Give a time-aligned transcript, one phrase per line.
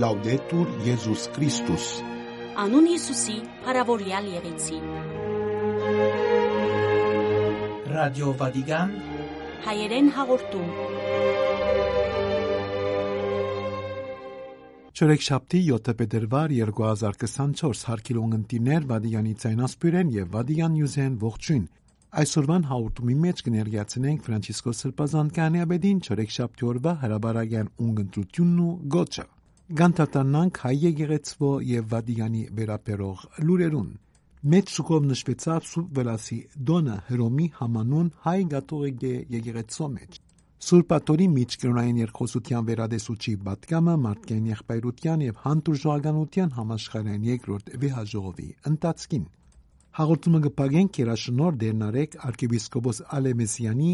[0.00, 1.86] Լաուդետուր Եզուս Քրիստոս
[2.62, 3.34] Անուն Հիսուսի,
[3.66, 4.76] հարավորյալ եղեցի։
[7.90, 8.94] Ռադիո Վատիկան
[9.66, 10.70] Հայերեն հաղորդում։
[15.00, 21.66] Չորեքշաբթի 7 փետրվար 2024 հարկիլուն ընտիներ Վադիյանի ցայնասպյուրեն եւ Վադիյան Նյուզեն ողջույն
[22.24, 29.26] Այսօրվան հաղորդումի մեջ կներկայացնենք Ֆրանցիսկոս Սրբազան կանեաբեդին չորեքշաբթի օրվա հրաբարագյան ունգընտրությունն ու գոչը։
[29.78, 33.90] Գանտատանանք հայ եկեղեցվո եւ Վադիյանի վերապերող լուրերուն։
[34.54, 36.38] Մեծ շուկով նշվեցավ Սուրբ Վրասի
[36.70, 39.04] Դոնը Հռոմի համանուն հայ գաթողիկ
[39.36, 40.18] եկեղեցու մեջ։
[40.70, 49.28] Սուրբ Աթորի միջկրոնային երկխոսության վերադեսուչի պատգամը մարդկային եղբայրության եւ հանդուրժողականության համաշխարհային երկրորդ վեհաժողովի ընթացքին
[50.00, 53.90] Հաղորդումը կպագենք երաշնոր դերնարեկ arczepiskopos Ալեմեսյանի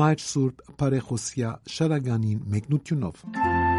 [0.00, 3.69] Մայր Սուրբ Բարեխոսիա շարագանին մեկնությունով։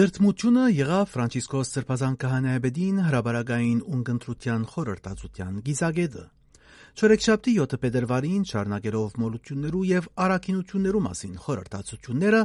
[0.00, 6.22] Դրդմությունը եղավ Ֆրանցիսկոս Սրբազան քահանայաբեդին հրաբարագային ունկնդրության խորհրդածության գիզագետը։
[7.00, 12.40] Չորեքշաբթի 7 փետրվարին շարունակելով մոլություններու եւ առաքինություններու մասին խորհրդածությունները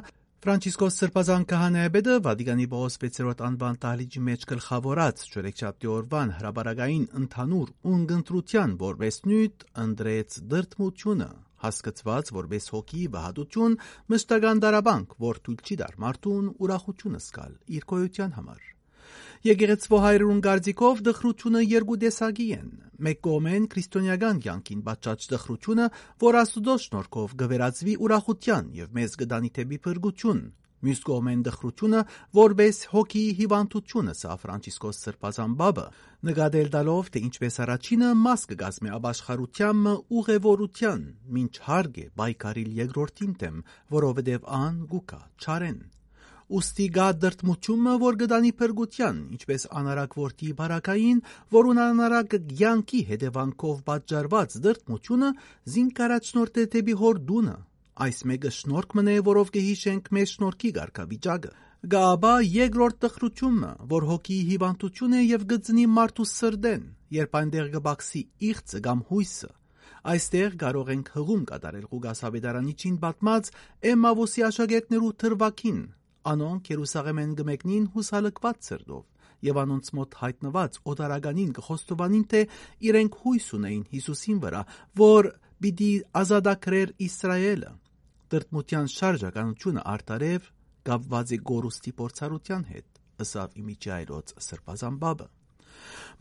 [0.45, 8.77] Ֆրանցիսկոս Սրբազան քահանայաբեդը Վատիկանի Պողոս 6-րդ անվան տահլիճի մեջ գլխավորած չորեքշաբթի օրվան հրաբարագային ընդհանուր ունգընտրության
[8.83, 11.31] որպես նույն ընդրեց դրդմությունը
[11.65, 13.75] հասկացված որպես հոգի վհատություն
[14.13, 18.71] մշտական դարաբանք, որ թույլ չի դար մարդուն ուրախությունը սկալ իր կոյության համար։
[19.45, 22.69] Եկեղեցվո հայրուն գարձիկով դխրությունը երկու տեսակի են։
[23.05, 25.87] Մեկ կողմեն քրիստոնեական կյանքին պատճաճ դխրությունը,
[26.25, 30.41] որ Աստուծո շնորհքով գվերածվի ուրախության եւ մեզ գդանի թեպի փրկություն,
[30.85, 32.01] Մյուս կողմեն դխրությունը,
[32.37, 35.85] որպես հոգի հիվանդությունը սա Ֆրանցիսկոս Սրբազան Բաբը
[36.29, 41.03] նկատել տալով, թե ինչպես առաջինը մաս կգազմի աբաշխարությանը ուղևորության,
[41.41, 43.59] ինչ հարգ է բայկարիլ երկրորդին դեմ,
[43.97, 45.83] որովհետև ան գուկա չարեն
[46.45, 51.21] ուստի գա դրտմությունը, որ գտանի փրկության, ինչպես անարակ որդի բարակային,
[51.55, 55.31] որուն անարակ գյանքի հետևանքով պատճառված դրտմությունը
[55.75, 57.55] զինքարաճնորդ է դեպի հորդունը,
[57.95, 61.51] Այս մեկը շնորհք մնե, որով կհիշենք մեր շնորհքի ղարքավիճակը։
[61.93, 66.81] Գաբա երկրորդ տխրությունը, որ հոգի հիվանդություն է եւ գծնի մարդու սրդեն,
[67.15, 69.49] երբ այնտեղ կբացի իղծը կամ հույսը։
[70.15, 73.51] Այստեղ կարող ենք հղում կատարել Ղուգասավետարանիչին պատմած
[73.95, 75.79] Էմավոսի աշակերտներու թրվակին։
[76.35, 79.03] Անոնք Երուսաղեմեն գմեկնին հուսալքված սրդով
[79.45, 82.43] եւ անոնց մոտ հայտնված օտարականին կխոստովանին թե
[82.91, 84.61] իրենք հույս ունեին Հիսուսին վրա,
[85.05, 85.31] որ
[85.63, 85.91] պիտի
[86.25, 87.73] ազատագրեր Իսրայելը
[88.35, 90.47] տրտմության շարժականությունը արտարև
[90.85, 92.87] կապված է գորուստի փորձառության հետ,
[93.25, 95.27] ըսավ իմիջայրոց սրբազան բաբը։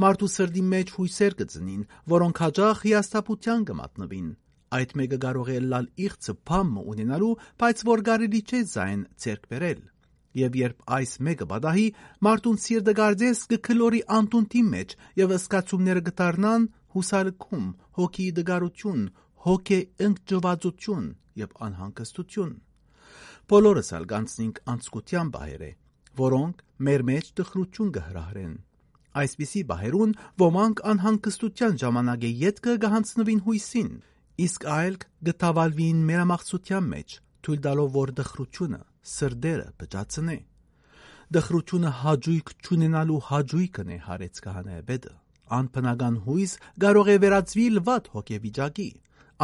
[0.04, 1.82] Մարդու սրդի մեջ հույսեր կծնին,
[2.12, 4.28] որոնք հաջող հիաստապության կմատնվին։
[4.78, 7.32] Այդ մեկը կարող է լալ իղծը փամը ունենալու,
[7.62, 9.82] բայց որ կարելի չէ զայն ցերկ բերել։
[10.44, 11.84] Եվ երբ այս մեկը բադահի,
[12.26, 16.64] մարդուն սիրտը գարձես կքլորի անտունտի մեջ եւ ըսկացումները կդառնան
[16.94, 19.04] հուսալքում, հոգի դգարություն,
[19.46, 21.06] հոգե ընկճվածություն
[21.40, 22.54] եւ անհանգստություն։
[23.52, 25.70] Բոլորս ալ գանցնենք անցկության բահերը,
[26.20, 28.54] որոնք մեր մեջ տխրություն կհրահրեն։
[29.14, 30.12] Այսպիսի բահերուն
[30.42, 33.90] ոմանք անհանգստության ժամանակ է յետքը կհանցնվին հույսին,
[34.44, 34.96] իսկ այլ
[35.28, 37.14] կտավալվին մերամաղցության մեջ,
[37.44, 38.80] թույլ տալով որ դխրությունը
[39.14, 40.38] սրդերը բճացնե։
[41.34, 45.14] Դխրությունը հաջույք չունենալու հաջույքն է հարեց կահանայաբեդը։
[45.54, 46.52] Անփնական հույս
[46.84, 48.88] կարող է վերածվի լվատ հոգեվիճակի,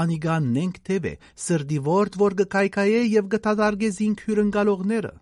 [0.01, 1.15] անիգան նենք թև է,
[1.45, 5.13] սրդի որդ, որ գկայքայե և գտադարգեզինք հյուրընկալողները։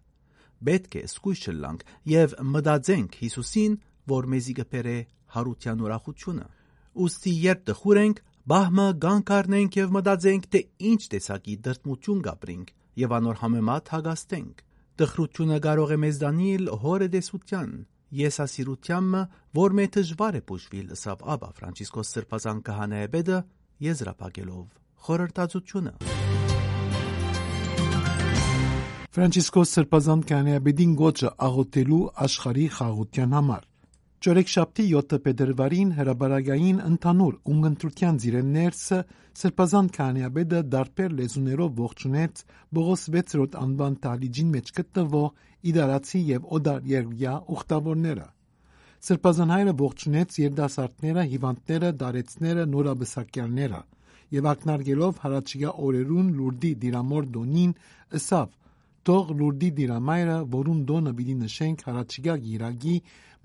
[0.68, 3.74] Պետք է սկույս չլանք և մտածենք Հիսուսին,
[4.12, 4.96] որ մեզի գբերե
[5.38, 6.46] հարության ուրախությունը։
[6.98, 13.14] Ոստի երբ դխուր ենք, բահմը գանք առնենք և մտածենք, թե ինչ տեսակի դրտմություն գապրինք և
[13.18, 14.64] անոր համեմատ հագաստենք։
[14.98, 17.70] Դխրությունը կարող է մեզ դանիլ հորը դեսության,
[18.18, 19.22] եսասիրությամը,
[19.58, 23.38] որ մե դժվար է բուժվել, սավ ապա Ֆրանցիսկոս Սրբազան կահանայեբեդը
[23.86, 24.66] եզրափակելով
[25.08, 25.92] խորհրդածությունը։
[29.18, 33.64] Ֆրանցիսկոս Սրբազան կանեաբեդին գոչը աղոթելու աշխարհի խաղաղության համար։
[34.26, 38.98] Ճորեքշաբթի 7 փետրվարին հրաբարագային ընդհանուր ունգընտրության ծիրեններսը
[39.42, 42.42] Սրբազան կանեաբեդը դարբեր լեզուներով ողջունեց
[42.78, 45.28] Բողոս 6-րդ անվան տալիջին մեջ գտնվող
[45.72, 48.26] իդարացի եւ օդար երգյա ուխտավորները։
[49.06, 53.82] Սրբազան հայրը ողջունեց երդասարտները, հիվանդները, դարեցները, նորաբսակյալները
[54.38, 57.70] եւ ակնարկելով հարաճիգա օրերուն լուրդի դիրամոր դոնին
[58.18, 58.48] ըսավ
[59.08, 62.96] Թող լուրդի դիրամայրը, որուն դոնը պիտի նշենք հարաճիգա գիրագի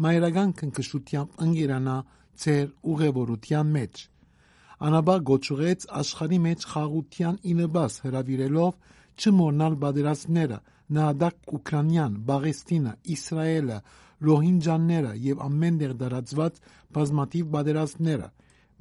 [0.06, 1.94] մայրական քնքշությամբ ընկերանա
[2.44, 4.02] ծեր ուղևորության մեջ։
[4.88, 8.74] Անաբա գոչուեց աշխարի մեջ խաղության ինыбաս հրավիրելով
[9.24, 10.60] չմոռնալ պատերազմները
[10.98, 13.78] Նահադակ Ուկրաինան, Բաղեստինը, Իսրայելը,
[14.28, 16.60] Ռոհինջաները եւ ամենտեղ դարածված
[16.98, 18.30] բազմաթիվ պատերազմները։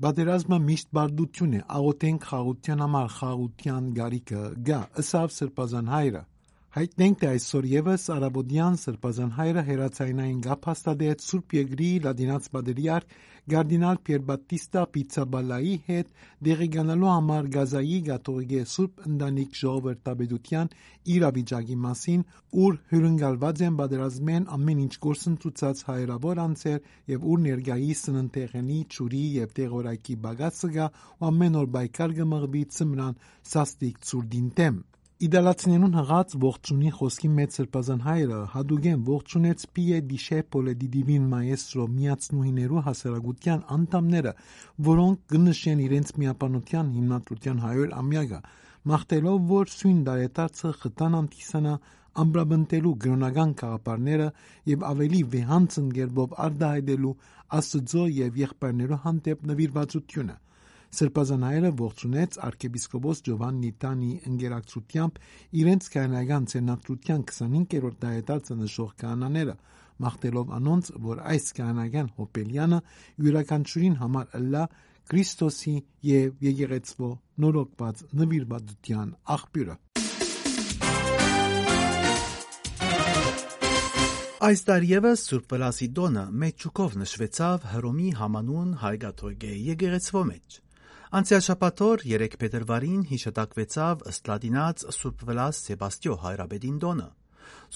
[0.03, 6.23] Պատերազմը միշտ բարդություն է, աղոթենք խաղության համար, խաղության գարիկը գա, ըսավ սրբազան հայրը։
[6.73, 13.17] Հայտնենք, թե այսօր եւս Արաբոդյան սրբազան հայրը հերացայնային գապ հաստատեց Սուրբ Եգրի լադինաց պատերիարք
[13.51, 16.11] Գարդինալ Պիերբատիստա Պիցաբալայի հետ
[16.49, 20.71] դեղիգանալու համար Գազայի Գաթողիկե Սուրբ Ընտանիք ժողովրդաբեդության
[21.15, 22.23] իրավիճակի մասին,
[22.67, 26.81] ուր հյուրընկալված են պատերազմեն ամեն ինչ գործընթացած հայրավոր անձեր
[27.17, 33.21] եւ ուր ներգայի սննդեղենի, ճուրի եւ տեղորայքի բագացը գա ու ամեն օր բայկար կմղվի ծմրան
[33.57, 34.83] սաստիկ ծուրդին դեմ։
[35.23, 43.63] Իդալացիներուն հղած ողջունի խոսքի մեծ սրբազան հայրը հադուգեն ողջունեց Պիե Դիշեպոլե Դիդիվին Մայեստրո միացնուհիներու հասարակության
[43.77, 44.33] անդամները,
[44.89, 48.43] որոնք կնշեն իրենց միապանության հիմնադրության 100 ամյակը,
[48.93, 51.79] մաղթելով, որ սույն դարետարցը խտան անտիսանա
[52.23, 54.31] ամբրաբնտելու գրոնական կաղապարները
[54.75, 57.19] եւ ավելի վեհանցն գերբով արդահայտելու
[57.63, 60.37] Աստծո եւ եղբայրներու հանդեպ նվիրվածությունը։
[60.93, 65.21] Սրբազանայերը ողջունեց arczepiskopos Giovanni Tani ընկերակցությամբ
[65.63, 69.55] իրենց կանայական ցենատրության 25-րդ դայետացը նշող կանաները
[70.05, 72.81] մաղթելով անոնց, որ այս կանայական հոպելյանը
[73.25, 74.65] յուրաքանչյուրին համար ըլլա
[75.13, 75.73] Քրիստոսի
[76.09, 77.09] եւ եկեղեցվո
[77.45, 79.77] նորոգված նվիրվածության աղբյուրը։
[84.43, 90.57] Այս տարի եւս Սուրբ Վլասի դոնը մեծ ճուկով նշվեցավ Հռոմի համանուն Հայգաթոյգե եկեղեցվո մեջ։
[91.13, 97.09] Անցյալ շաբաթօր 3 փետրվարին հիշատակվեցավ ըստ լատինաց Սուրբ Վլաս Սեբաստիո հայրաբեդին դոնը։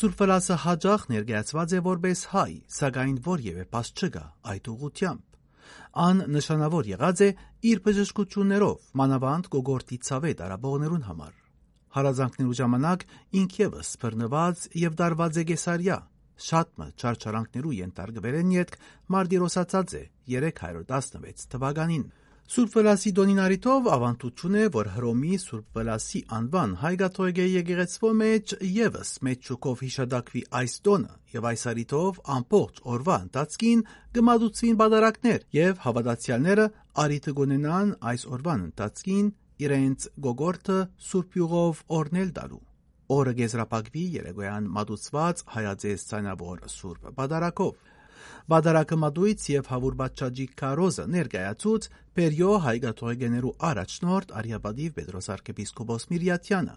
[0.00, 4.24] Սուրբ Վլասը հաջող ներկայացված է որպես հայ, սակայն որևէ պաս չկա
[4.54, 5.22] այդ ուղությամբ։
[6.06, 7.30] Ան նշանավոր եղած է
[7.76, 11.38] իր բժշկություններով, մանավանդ գողորտի ցավե տարաբողներուն համար։
[11.96, 15.98] Հարազանքներու ժամանակ ինք եւս բռնված եւ դարված է Գեսարիա,
[16.46, 20.06] շատմը չարչարանքներու ենթարկվել են յետք Մարտիրոսացած է
[20.36, 22.06] 316 թվականին։
[22.46, 29.10] Սուրբ Վելասիդոնին առիթով ավանդություն է, որ Հռոմի Սուրբ Վելասի անվան հայ գաթողիկե եկեղեցվո մեջ եւս
[29.26, 33.82] մեծ շուկով հիշադակվի այս տոնը եւ այս առիթով ամբողջ օրվա ընթացքին
[34.18, 36.68] գմադուցին բادرակներ եւ հավատացյալները
[37.06, 39.34] առիթը գոնենան այս օրվան ընթացքին
[39.66, 40.78] իրենց գողորթը
[41.10, 42.62] Սուրբ յուղով օրնել դալու։
[43.16, 47.74] Օրը գեզրապակվի երեգոյան մատուցված հայաձեզ ցանավոր Սուրբ բادرակով
[48.52, 56.76] Վադարակը մատույց եւ հավուրբաչաջի կարոզը ներկայացուց Պերյո հայգաթողեներու առաջնորդ Արիաբադիվ Պետրոս arczepiskopos Միրյատյանը։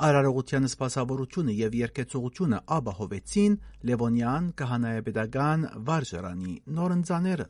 [0.00, 3.56] Արարողության սպասավորությունը եւ երկեցողությունը ապահովեցին
[3.90, 7.46] Լևոնյան կահանայապետական վարժարանի նորընծաները։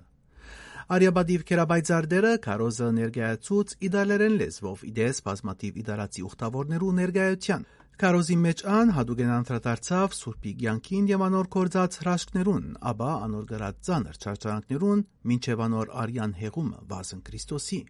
[0.91, 7.67] Արիաբադիվ կերաբայցարդերը կարոզը ներկայացուց իդալերեն լեզվով իդես բազմատիվ իդալացի ուխտավորներու ներկայության։
[8.01, 14.17] Քարոզի մեջ ան հադուգեն անդրադարձավ Սուրբի Գյանքին եւ անոր կորցած հրաշքներուն, ապա անոր գրած ցաներ
[14.25, 15.03] չարչարանքներուն,
[15.35, 17.81] ինչեւ անոր արյան հեղումը վազն Քրիստոսի։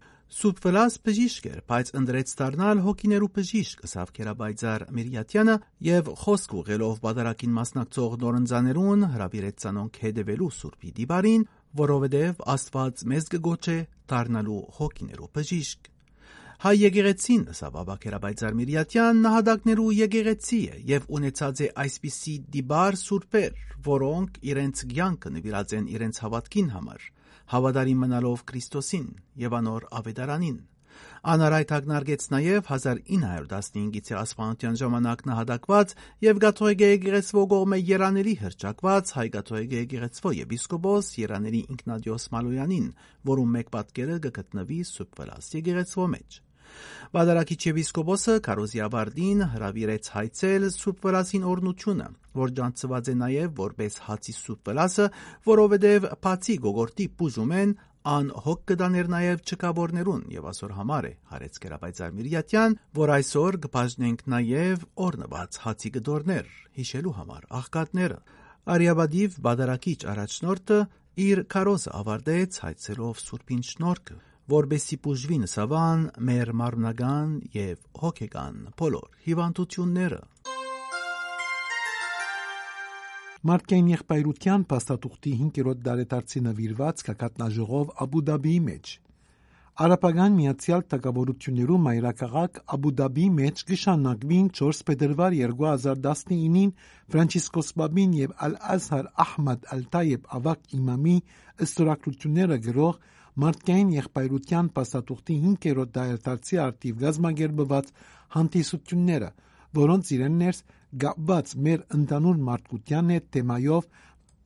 [0.40, 5.56] Սուրբ Վլաս բժիշկ էր, բայց ընդրեց դառնալ հոգիներու բժիշկ ասավ Կերաբայցար Միրյատյանը
[5.90, 11.46] եւ խոսք ուղելով բادرակին մասնակցող նորընձաներուն հրավիրեց ցանոնք հետևելու Սուրբի դիբարին,
[11.86, 13.78] որովհետեւ Աստված մեզ կգոչե
[14.10, 15.90] դառնալու հոգիներու բժիշկ։
[16.60, 23.54] Հայ եկեղեցին Սավաբակերաբայցար Միրյատյան նահատակներու եկեղեցի է եւ ունեցած է այսպիսի դիբար սուրբեր,
[23.86, 27.06] որոնք իրենց ցանկը նվիրած են իրենց հավատքին համար,
[27.54, 29.06] հավատարիմ մնալով Քրիստոսին
[29.40, 30.58] եւ անոր ավետարանին։
[31.32, 39.80] Անարայտ ակնարկեց նաև 1915-ից ասպանության ժամանակ նահատակված եւ Գաթողիկե եկեղեցվո կողմէ Երաների հրճակված հայ Գաթողիկե
[39.80, 42.92] եկեղեցվո եպիսկոպոս Երաների Ինքնադիոս Մալոյանին,
[43.32, 46.40] որում մեկ պատկերը կգտնվի Սուրբ Վլաս եկեղեցվո մեջ։
[47.10, 52.08] Վադարակիչ եպիսկոպոսը Կարոզիավարդին հրավիրեց հայցել Սուրբ Վրասին օրնությունը,
[52.40, 55.06] որ ճանցված է նաև որպես հացի Սուրբ Վրասը,
[55.50, 57.74] որովհետև բացի գողորտի բուժում են
[58.10, 64.86] անհոգ կդաներ նաև չկաբորներուն եւ այսօր համար է հարեց Գերապայծար Միրյատյան, որ այսօր կբաժնենք նաև
[65.10, 66.48] օրնված հացի գդորներ
[66.80, 68.18] հիշելու համար աղքատները։
[68.70, 70.80] Արիաբադիվ բադարակիչ առաջնորդը
[71.28, 74.20] իր կարոզը ավարտեց հայցելով Սուրբին շնորհքը
[74.50, 80.20] որբեսի բուժվի նսավան մեր մարմնական եւ հոգեկան բոլոր հիվանդությունները։
[83.50, 88.96] Մարկային եղբայրության փաստաթուղթի 5-րդ դարետարցի նվիրված կակատնաժողով Աբու Դաբիի մեջ
[89.80, 96.74] Արաբական Միացյալ Թագավորություններու մայրաքաղաք Աբու Դաբի մեջ կշանակվին 4 փետրվար 2019-ին
[97.14, 101.16] Ֆրանցիսկոս Բաբին եւ Ալ-Ազհար Ահմադ Ալ-Թայեբ ավակ իմամի
[101.64, 103.00] ըստորակրությունները գրող
[103.44, 107.90] մարդկային եղբայրության փաստաթուղթի 5-րդ դայրդարձի արտիվ գազմագերբված
[108.36, 109.30] հանդիսությունները,
[109.80, 110.62] որոնց իրեններս
[111.04, 113.90] գապված մեր ընդանուր մարդկության հետ թեմայով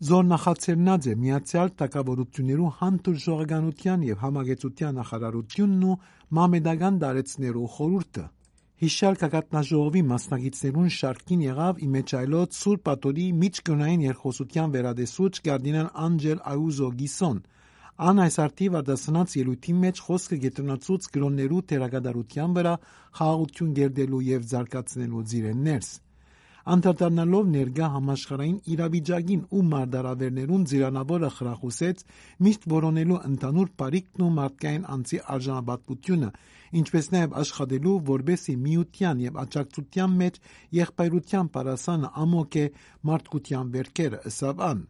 [0.05, 5.99] զորնախացերնած է Միացյալ Թագավորություններու հանդուրժողականության եւ համագեցության նախարարությունն ու
[6.39, 8.25] մամեդական դարեցներու խորհուրդը։
[8.85, 17.39] Հիշյալ կակատնաժողովի մասնակիցներուն շարքին եղավ իմեջայլոց Սուրբ Ատորի միջկրոնային երկխոսության վերադեսուչ կարդինալ Անջել Այուզո Գիսոն,
[17.95, 22.73] Ան այս արդիվ արդասնած ելույթի մեջ խոսքը գետրոնացուց գրոններու թերագադարության վրա
[23.19, 25.91] խաղաղություն գերդելու եւ զարգացնելու ձիրեններս
[26.75, 32.03] անդրադառնալով ներկա համաշխարհային իրավիճակին ու մարդարավերներուն ձիրանավորը խրախուսեց
[32.47, 36.31] միշտ որոնելու ընդանուր բարիքն ու մարդկային անձի արժանապատվությունը,
[36.81, 40.41] ինչպես նաև աշխատելու որբեսի միության եւ աջակցության մեջ
[40.81, 42.67] եղբայրության պարասանը ամոք է
[43.13, 44.83] մարդկության վերքերը ըսավ ան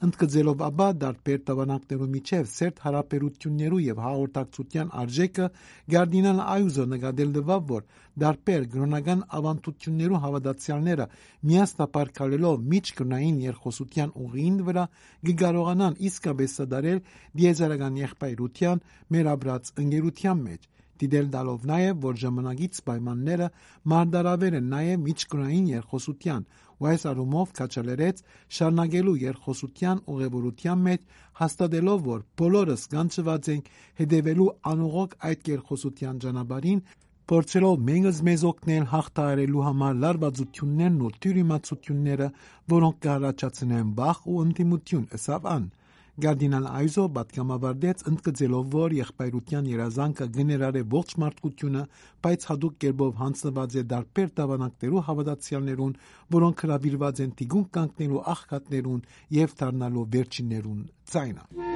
[0.00, 5.48] ընդգծելով ապա դարբեր տվանակներու միջև սերտ հարաբերություններու եւ հաղորդակցության արժեքը
[5.94, 7.84] Գարդինալ Այուզո նկատել դվավ, որ
[8.24, 11.06] դարբեր գրոնական ավանդություններու հավատացյալները
[11.50, 14.84] միասնապար քալելով միջկրոնային երկխոսության ուղին վրա
[15.28, 17.04] կկարողանան իսկապես սադարել
[17.40, 20.68] դիեզերական եղբայրության մեր ապրած ընկերության մեջ
[21.00, 23.46] դիտել տալով նաև, որ ժամանակից պայմանները
[23.92, 26.42] մարդարավեր են նաև միջկրոնային երկխոսության
[26.80, 28.22] ու այս առումով քաչալերեց
[28.58, 31.02] շարունակելու երկխոսության ուղևորության մեջ
[31.40, 33.70] հաստատելով, որ բոլորս կանչված ենք
[34.00, 36.80] հետևելու անողոք այդ երկխոսության ճանապարհին,
[37.30, 42.28] փորձելով մեզս մեզ օգնել հաղթահարելու համար լարվածություններն ու թյուրիմացությունները,
[42.74, 45.68] որոնք կհառաջացնեն բախ ու ընդդիմություն, ըսավ ան
[46.20, 51.84] Գարդինալ Այզո պատգամավարդեց ընդգծելով, որ եղբայրության երազանքը գներար է ողջ մարդկությունը,
[52.26, 55.96] բայց հadoop կերպով հանձնված է դարբեր տավանակներու հավատացյալներուն,
[56.36, 59.02] որոնք հրավիրված են տիգուն կանգնելու աղքատներուն
[59.40, 61.69] եւ դառնալու վերջիններուն ցայնը։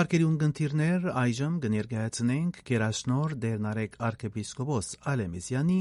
[0.00, 5.76] Հարկերի ունգընտիրներ այժմ կներկայացնենք Գերաշնոր Դերնարեկ arczepiskopos Ալեմիսյանի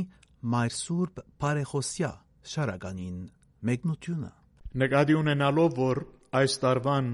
[0.53, 2.09] Մայր Սուրբ Բարեխոսյա
[2.53, 3.21] շարականին
[3.69, 4.31] մեկնությունը
[4.83, 6.03] Նկատի ունենալով որ
[6.41, 7.09] այս տարվան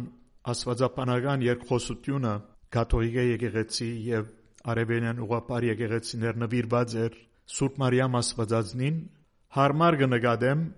[0.56, 2.34] աստվածապանական երկխոսությունը
[2.80, 4.36] կաթողիկե եկեղեցի եւ
[4.74, 9.02] արևելյան ուղապար եկեղեցիներ նվիրված էր Սուրբ Մարիամ Աստվածածնին
[9.62, 10.70] հարմար կնկատեմ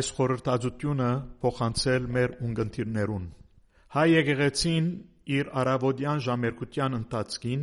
[0.00, 1.14] այս խորհրդածությունը
[1.44, 3.32] փոխանցել մեր ունգընտիրներուն
[3.98, 4.94] հայ եկեղեցին
[5.34, 7.62] իր արաբոդյան ժամերկության ընթացքին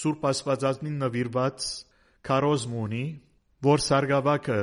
[0.00, 1.68] Սուրբ Աստվածածնին նվիրված
[2.28, 3.04] քարոզմ ունի,
[3.66, 4.58] որ սարգավակը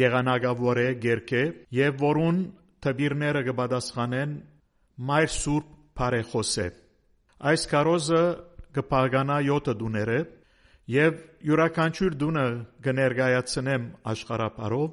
[0.00, 1.42] գեղանակավոր է գերքե
[1.78, 2.40] եւ որուն
[2.84, 4.32] թբիրները կպատասխանեն
[5.10, 6.66] Մայր Սուրբ Փարեխոսե։
[7.50, 8.24] Այս քարոզը
[8.74, 10.18] կփագանա 7 դուները
[10.94, 12.44] եւ յուրաքանչյուր դունը
[12.84, 14.90] կներկայացնեմ աշխարհապարով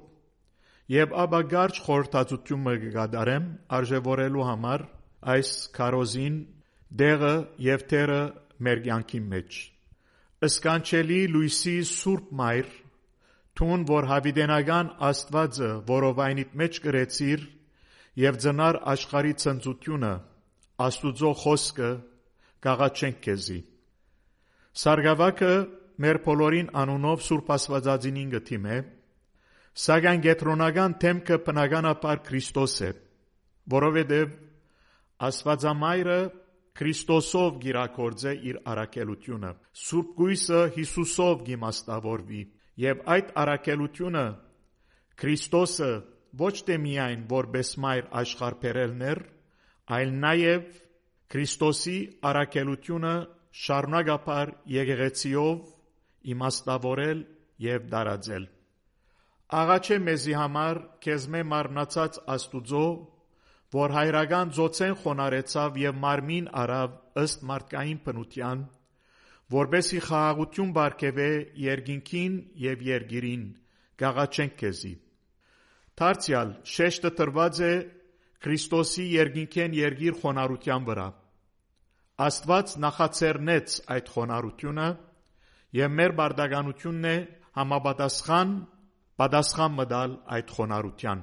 [0.92, 4.86] եւ ապա գարջ խորհրդածությունը կգադարեմ արժևորելու համար
[5.34, 6.38] այս քարոզին
[7.00, 7.34] դեղը
[7.66, 8.22] եւ թերը
[8.68, 9.60] մեր կյանքի մեջ
[10.48, 12.72] Իսկանչելի Լուիսի Սուրբ Մայր
[13.62, 17.44] Թուն որ հավիդենական Աստվածը որովայնիդ մեջ գրեցիր
[18.22, 20.14] եւ ծնար աշխարի ցնծությունը
[20.88, 21.92] Աստուծո խոսքը
[22.66, 23.60] գաղաչենք քեզի
[24.82, 25.54] Սարգավակը
[26.02, 28.78] մեր բոլորին անունով Սուրբ Աստվածածինին գտիմ է.
[29.82, 32.92] Սակայն գետրոնական թեմքը բնականաբար Քրիստոս է
[33.72, 34.32] որովհետեւ
[35.28, 36.20] Աստվածամայրը
[36.80, 39.52] Քրիստոսով գիրակորձե իր արակելությունը։
[39.82, 42.42] Սուրբ Գույսը Հիսուսով գիմաստավորվի
[42.84, 44.24] եւ այդ արակելությունը
[45.22, 45.92] Քրիստոսը
[46.42, 49.22] ոչ թե միայն որպես մայր աշխարհբերելներ,
[49.98, 50.64] այլ նաեւ
[51.32, 51.98] Քրիստոսի
[52.32, 53.14] արակելությունը
[53.66, 55.70] շարունակապար եկեղեցիով
[56.34, 57.22] իմաստավորել
[57.68, 58.48] եւ դարաձել։
[59.62, 62.86] Աղաչե մեզի համար քեզմե մարնացած Աստուծո
[63.72, 68.66] որ հայրական ծոցեն խոնարեցավ եւ մարմին արավ ըստ մարդկային բնության,
[69.56, 71.30] որբեսի խաղաղություն բարգեւե
[71.66, 72.36] երկինքին
[72.66, 73.48] եւ երգիրին,
[74.02, 74.94] գաղաչենք քեզի։
[76.02, 77.74] Դարձյալ շեշտը տրված է
[78.42, 81.08] Քրիստոսի երկինքեն երգիր խոնարհության վրա։
[82.26, 84.88] Աստված նախաձեռնեց այդ խոնարհությունը
[85.78, 87.16] եւ մեր բարդականությունն է
[87.60, 88.56] համապատասխան
[89.22, 91.22] պատասխան մտալ այդ խոնարհության։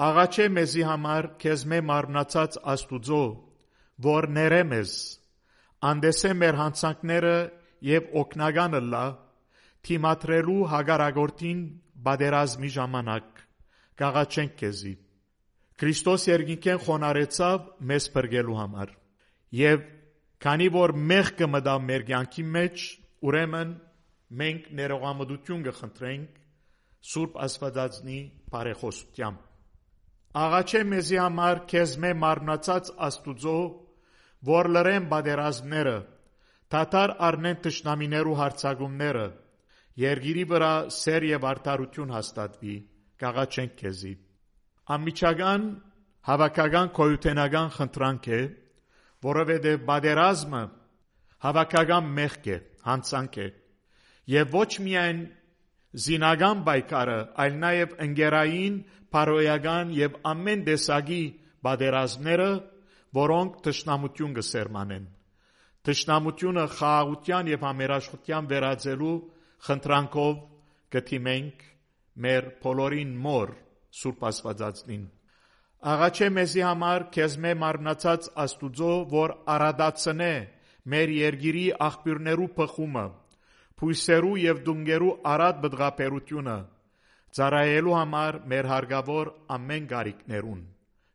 [0.00, 3.24] Աղաչե մեզի համար քեզ մե մարմնացած Աստուծո,
[4.06, 4.92] որ ներեմ ես,
[5.90, 7.34] անդեսե մեր հանցանքները
[7.88, 9.02] եւ օկնագանը լա,
[9.88, 11.60] թիմատրելու հագարագորտին
[12.06, 13.42] բادرազմի ժամանակ,
[14.00, 14.94] գաղաչենք քեզի։
[15.80, 18.96] Քրիստոս երկինքեն խոնարեցավ մեզ բրգելու համար։
[19.60, 19.84] Եվ
[20.44, 22.88] քանի որ մեղքը մտա մեր կյանքի մեջ,
[23.28, 23.76] ուրեմն
[24.40, 26.42] մենք ներողամտություն կխնդրենք
[27.12, 28.18] Սուրբ Աստվածածնի
[28.52, 29.49] բարեխոսությամբ։
[30.30, 33.54] Աղաչե մեզի համար քեզ մե մարմնացած Աստուծո,
[34.46, 35.94] որ լրեն բادرազմները,
[36.70, 39.24] թաթար արնեն ճշնամիներու հարցագումները,
[40.04, 42.76] երգիրի վրա սեր եւ արդարություն հաստատվի,
[43.24, 44.12] գաղաչենք քեզի։
[44.94, 45.66] Անմիջական
[46.30, 48.40] հավաքական կոյութենական խնդրանք է,
[49.26, 50.62] որովհետեւ բادرազմը
[51.50, 53.48] հավաքական մեղք է, հանցանք է։
[54.30, 55.20] Եվ ոչ միայն
[55.90, 58.74] զինական պայքարը, այլ նաև ընկերային,
[59.10, 61.22] բարոյական եւ ամեն տեսակի
[61.66, 62.50] բادرազմները,
[63.18, 65.08] որոնք ճշնամություն կսերմանեն։
[65.88, 69.14] Ճշնամությունը խաղաղության եւ համերաշխության վերածելու
[69.66, 70.36] խնդրանքով
[70.94, 71.64] գտիմենք
[72.20, 73.54] մեր բոլորին մոր
[74.00, 75.02] Սուրբ Աստվածածին։
[75.90, 80.34] Աղաչե մեզի համար քեզ մե մարնացած Աստուծո, որ արադացնե
[80.92, 83.04] մեր երգիրի աղբյուրներու փխումը
[83.80, 86.56] փույսերու եւ դունգերու արad բդղապերությունը,
[87.36, 90.62] ծառայելու համար մեր հարգավոր ամեն գարիկներուն։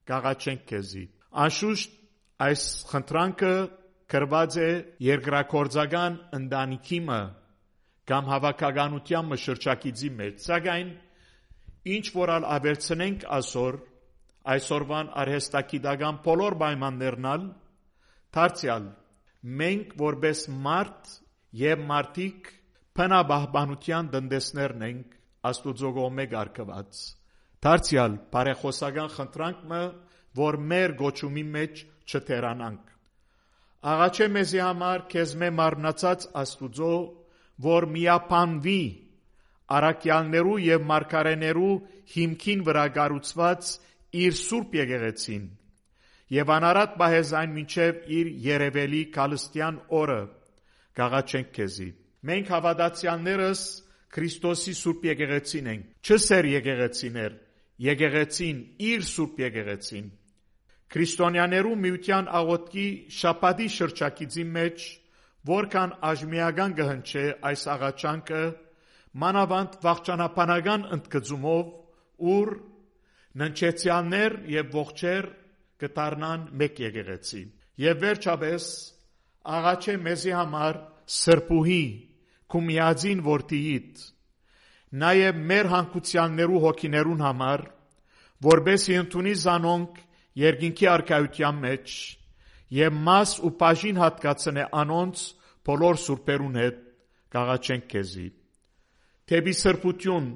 [0.09, 1.03] Կաղաչենք քեզի։
[1.45, 1.97] Անշուշտ
[2.45, 3.55] այս խնդրանքը
[4.11, 4.69] գրված է
[5.05, 7.19] երկրակորձական ընտանիքիմը
[8.09, 10.89] կամ հավաքականության մշրջակիցի մեջ սակայն
[11.95, 13.77] ինչ որալ ավերցնենք այսօր
[14.55, 17.47] այսօրվան արհեստագիտական բոլոր պայմաններնալ
[18.37, 18.85] դարձյալ
[19.61, 21.15] մենք որպես մարդ
[21.61, 22.49] եւ մարդիկ
[22.99, 25.15] փնաբահբանության դնդեսներն ենք
[25.51, 27.05] աստուծո գոմե գարկված
[27.65, 29.85] դարձյալ բարեխոսական խնդրանքը
[30.41, 32.91] որ մեր գոչումի մեջ չթերանանք
[33.85, 36.93] Աղաչե մեզի համար քեզ մե մարմնացած Աստուծո,
[37.65, 38.79] որ միապանվի
[39.75, 41.75] արաքյալներու եւ մարգարեներու
[42.15, 43.69] հիմքին վրա գառուցված
[44.23, 45.45] իր սուրբ եկեղեցին
[46.37, 50.19] եւ անարատ բահեզայն մինչեւ իր երևելի կալստյան օրը
[50.99, 51.87] գաղաչենք քեզի
[52.29, 53.63] մենք հավատացյալներս
[54.15, 57.33] Քրիստոսի սուրբ եկեղեցին ենք չսեր եկեղեցիներ
[57.85, 60.05] եկեղեցին իր սուրբ եկեղեցին
[60.95, 62.85] Քրիստոնյաներու միության աղոթքի
[63.19, 64.85] շապատի շրջակիցի մեջ
[65.49, 68.43] որքան աժմիական կհնչե այս աղաչանքը
[69.25, 71.73] մանավանդ վաղճանապանական ընդգծումով
[72.35, 72.53] ուր
[73.41, 75.27] ննչեցյաններ եւ ողջեր
[75.83, 77.43] կդառնան մեկ եկեղեցի
[77.83, 78.67] եւ վերջապես
[79.45, 80.77] աղաչե մեզի համար
[81.15, 81.83] սրբուհի
[82.55, 84.03] կումիածին որդիիդ
[85.05, 87.63] նաեւ մեր հանկուցյաններու հոգիներուն համար
[88.45, 89.99] որբեսի ընդունի զանոնք
[90.41, 91.95] երկինքի արքայության մեջ
[92.75, 95.25] եւ մաս ու բաժին հատկացնե անոնց
[95.69, 96.81] բոլոր սուրբերուն հետ
[97.35, 98.27] գաղաչենք քեզի
[99.31, 100.27] թեպի սրբություն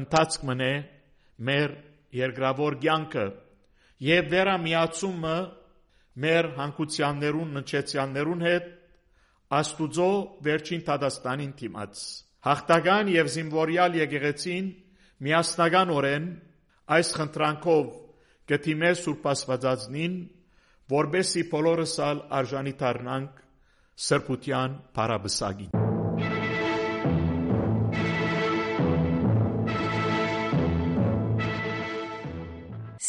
[0.00, 0.72] ընթացք մնե
[1.48, 1.76] մեր
[2.16, 3.26] երկրավոր կյանքը
[4.06, 5.36] եւ վերամիացումը
[6.24, 8.70] մեր հանկությաններուն նչեցյաններուն հետ
[9.56, 10.10] աստուծո
[10.46, 12.02] վերջին տադաստանին թիմած
[12.46, 14.66] հաղթական եւ զինվորյալ եկեղեցին
[15.26, 16.26] միասնական օրեն
[16.96, 17.86] այս խնդրանքով
[18.52, 20.14] գտիմե Սուրբ Աստվածածնին,
[20.92, 23.42] որբեսի բոլորս արժանի դառնանք
[24.06, 25.85] սրբության բարաբսագին։